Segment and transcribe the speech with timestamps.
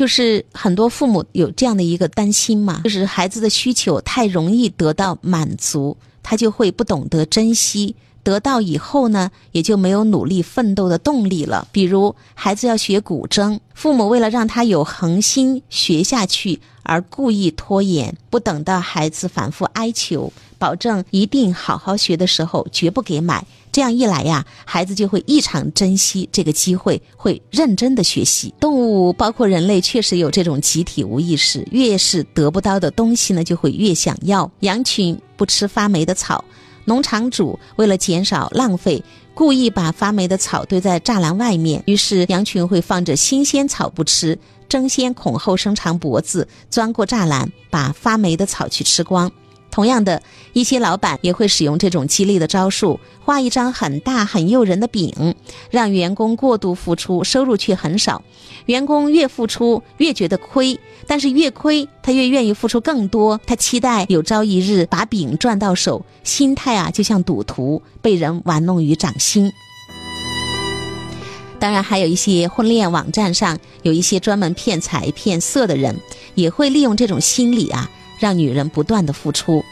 [0.00, 7.94] 就是很多父母有这样的一个担心嘛，就是孩子的需求太容易得到满足，他就会不懂得珍惜。
[8.22, 11.68] 得到以后呢，也就没有努力奋斗的动力了。
[11.70, 23.46] 比如孩子要学古筝，父母为了让他有恒心学下去，而故意拖延，不等到孩子反复哀求，保证一定好好学的时候，绝不给买。
[23.72, 28.52] 这样一来呀，孩子就会异常珍惜这个机会，会认真的学习。
[28.58, 34.50] 动物包括人类，确实有这种集体无意识，越是得不到的东西呢，就会越想要。
[34.60, 36.44] 羊群不吃发霉的草。
[36.86, 39.00] 农场主为了减少浪费，
[39.34, 44.36] 故意把发霉的草堆在栅栏外面，于是羊群会放着新鲜草不吃，
[44.68, 49.30] 争先恐后伸长脖子钻过栅栏，把发霉的草去吃光。
[49.70, 55.34] 同样的一些老板也会使用这种激励的招数，画一张很大很诱人的饼，
[55.70, 58.22] 让员工过度付出，收入却很少。
[58.66, 63.40] 员工越付出越觉得亏，但是越亏他越愿意付出更多。
[63.46, 69.50] 他期待有朝一日把饼赚到手，心态啊就像赌徒被人玩弄于掌心。
[71.58, 75.94] 当然，还有一些婚恋网站上有一些专门骗财骗色的人，
[76.34, 77.90] 也会利用这种心理啊。
[78.20, 79.64] 让女人不断的付出，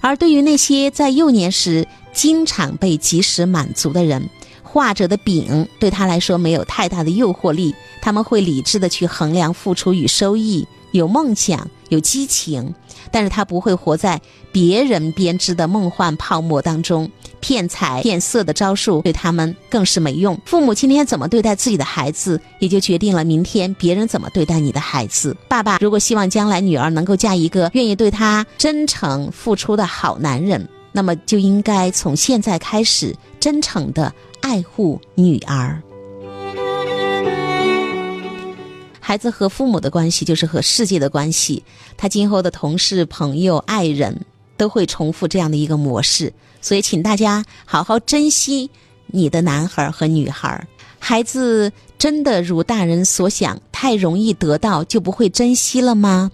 [0.00, 4.28] 而对于那些在幼年时经常被及时满足的人，
[4.62, 12.72] 画着的饼对他来说没有太大的诱惑力，他们会理智的去衡量付出与收益，有梦想，有激情。
[13.10, 14.18] 但是他不会活在
[14.50, 20.40] 别人编织的梦幻泡沫当中，骗财骗色的招数对他们更是没用。
[20.46, 25.36] 父母今天怎么对待自己的孩子，也就决定了明天别人怎么对待你的孩子。
[25.48, 35.82] 爸爸如果希望将来女儿能够嫁一个愿意对她真诚付出的好男人，那么就应该从现在开始真诚的爱护女儿。
[39.12, 41.62] 孩子和父母的关系就是和世界的关系，
[41.98, 44.18] 他今后的同事、朋友、爱人，
[44.56, 46.32] 都会重复这样的一个模式。
[46.62, 48.70] 所以，请大家好好珍惜
[49.08, 50.66] 你的男孩和女孩。
[50.98, 56.30] 孩子真的如大人所想，太容易得到就不会珍惜了吗？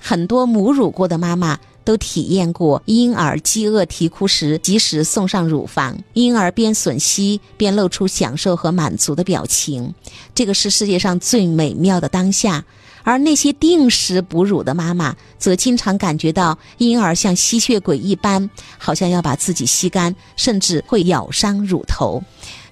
[0.00, 1.58] 很多母乳过的妈妈。
[1.84, 9.94] 都体验过婴儿饥饿啼哭时，及时送上乳房，婴儿边吮吸边露出享受和满足的表情，
[10.34, 12.64] 这个是世界上最美妙的当下。
[13.04, 22.22] 而那些定时哺乳的妈妈，则经常感觉到婴儿像吸血鬼一般，好像要把自己吸干，甚至会咬伤乳头。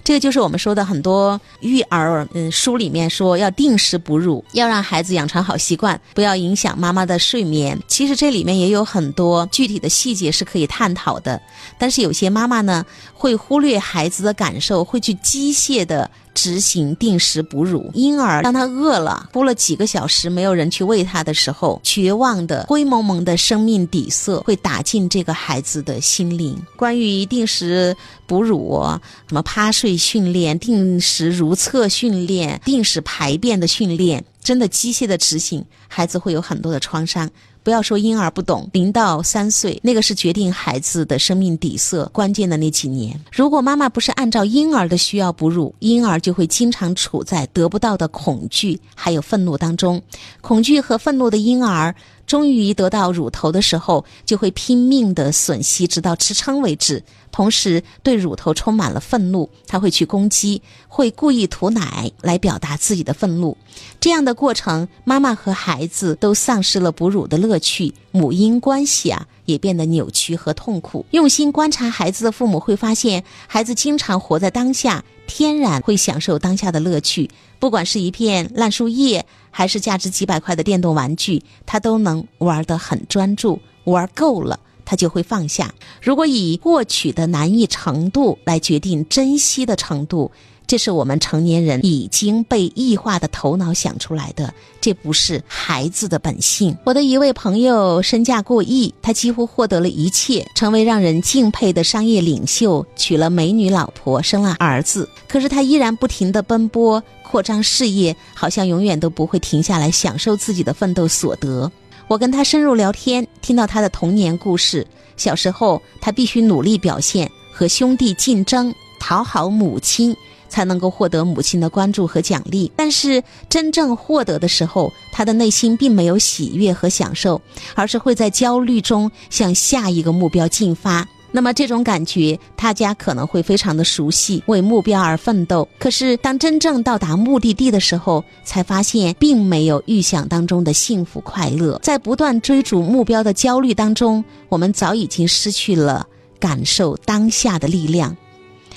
[0.03, 7.77] 这个就是我们说的很多育儿，嗯，书里面说要定时哺乳，要让孩子养成好习惯，不要影响妈妈的睡眠。
[7.87, 11.41] 其实这里面也有很多具体的细节是可以探讨的，
[11.77, 16.09] 但是有些妈妈呢会忽略孩子的感受，会去机械的。
[16.33, 26.57] 执行定时哺乳，婴儿当他饿了，哭了几个小时，没有人去喂他的时候，绝望的灰蒙蒙的生命底色会打进这个孩子的心灵。
[26.77, 27.93] 关于定时
[28.25, 28.81] 哺乳，
[29.27, 37.29] 什么趴睡训练、定时如厕训练、定时排便的训练，真的机械的执行，孩子会有很多的创伤。
[37.63, 43.19] 不要说婴儿不懂，零到三岁那个是决定孩子的生命底色关键的那几年。
[43.31, 50.01] 如果妈妈不是按照婴儿的需要哺乳，婴儿就会经常处在得不到的恐惧还有愤怒当中。
[50.41, 51.93] 恐惧和愤怒的婴儿。
[52.31, 57.03] 终于得到乳头的时候，就会拼命的吮吸，直到吃撑为止。
[57.29, 63.57] 同时，对乳头充满了愤怒，他会去攻击，会故意吐奶来表达自己的愤怒。
[63.99, 71.05] 这样的过程，妈妈和孩子都丧失了哺乳的乐趣，母婴关系啊也变得扭曲和痛苦。
[71.11, 75.03] 用心观察孩子的父母会发现，孩子经常活在当下，
[75.33, 77.31] 天然会享受当下的乐趣。
[77.57, 83.57] 不管是一片烂树叶，还是价值几百块的电动玩具，他都能玩得很专注。
[83.85, 85.73] 玩够了，他就会放下。
[86.01, 90.29] 如果以获取的难易程度来决定珍惜的程度。
[90.71, 96.73] 这是我们成年人已经被异化的头脑想出来的，这不是孩子的本性。
[96.85, 105.09] 我的一位朋友身价过亿，他几乎获得了一切，成为让人敬佩的商业领袖，娶了美女老婆，生了儿子。
[105.27, 111.69] 可是他依然不停地奔波，扩张事业，好像永远都不会停下来享受自己的奋斗所得。
[112.07, 114.87] 我跟他深入聊天，听到他的童年故事。
[115.17, 120.15] 小时候，他必须努力表现，和兄弟竞争，讨好母亲。
[120.51, 127.41] 才能够获得母亲的关注和奖励，但是真正获得的时候，他的内心并没有喜悦和享受，
[127.73, 131.07] 而是会在焦虑中向下一个目标进发。
[131.33, 135.65] 那么这种感觉，大家可能会非常的熟悉，为目标而奋斗。
[135.79, 141.79] 可是当真正到达目的地的时候，才发现并没有预想当中的幸福快乐。
[141.81, 146.05] 在不断追逐目标的焦虑当中，我们早已经失去了
[146.37, 148.17] 感受当下的力量，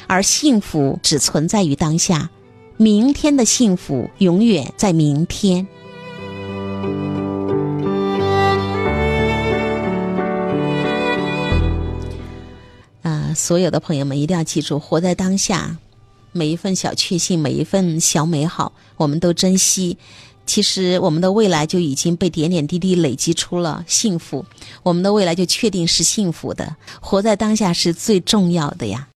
[0.07, 2.31] 而幸福只存在于当下，
[2.77, 5.67] 明天的幸福永远在明天。
[13.03, 15.77] 啊所有的朋友们一定要记住，活在当下，
[16.33, 19.99] 每一份小确幸，每一份小美好，我们都珍惜。
[20.47, 24.45] 其实，我们的未来就已经被点点滴滴累积出了幸福，
[24.83, 26.77] 我们的未来就确定是幸福的。
[27.01, 29.09] 活在当下是最重要的呀。